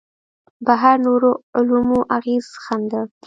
پر 0.65 0.95
نورو 1.05 1.31
علومو 1.57 1.99
اغېز 2.17 2.45
ښنده. 2.63 3.01